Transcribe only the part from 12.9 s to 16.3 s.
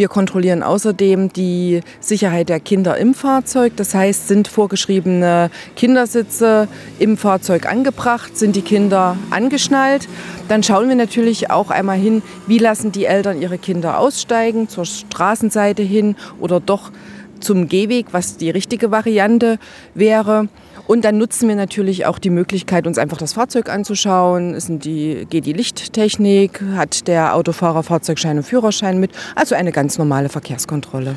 die Eltern ihre Kinder aussteigen, zur Straßenseite hin